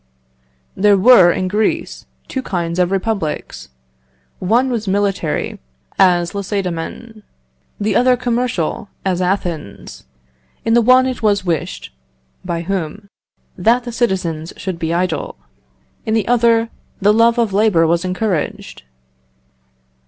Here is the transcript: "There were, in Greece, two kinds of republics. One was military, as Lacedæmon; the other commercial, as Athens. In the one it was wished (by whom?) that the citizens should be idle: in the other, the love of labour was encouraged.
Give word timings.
"There 0.75 0.97
were, 0.97 1.31
in 1.31 1.47
Greece, 1.47 2.07
two 2.27 2.41
kinds 2.41 2.79
of 2.79 2.89
republics. 2.89 3.69
One 4.39 4.71
was 4.71 4.87
military, 4.87 5.59
as 5.99 6.31
Lacedæmon; 6.31 7.21
the 7.79 7.95
other 7.95 8.17
commercial, 8.17 8.89
as 9.05 9.21
Athens. 9.21 10.07
In 10.65 10.73
the 10.73 10.81
one 10.81 11.05
it 11.05 11.21
was 11.21 11.45
wished 11.45 11.93
(by 12.43 12.61
whom?) 12.61 13.11
that 13.55 13.83
the 13.83 13.91
citizens 13.91 14.53
should 14.57 14.79
be 14.79 14.91
idle: 14.91 15.35
in 16.03 16.15
the 16.15 16.27
other, 16.27 16.69
the 16.99 17.13
love 17.13 17.37
of 17.37 17.53
labour 17.53 17.85
was 17.85 18.03
encouraged. 18.03 18.81